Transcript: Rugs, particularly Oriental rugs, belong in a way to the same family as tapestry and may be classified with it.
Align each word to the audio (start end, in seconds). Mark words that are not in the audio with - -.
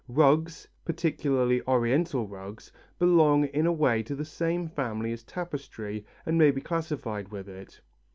Rugs, 0.07 0.67
particularly 0.83 1.61
Oriental 1.67 2.27
rugs, 2.27 2.71
belong 2.97 3.43
in 3.45 3.67
a 3.67 3.71
way 3.71 4.01
to 4.01 4.15
the 4.15 4.25
same 4.25 4.67
family 4.67 5.13
as 5.13 5.21
tapestry 5.23 6.07
and 6.25 6.39
may 6.39 6.49
be 6.49 6.59
classified 6.59 7.27
with 7.27 7.47
it. 7.47 7.81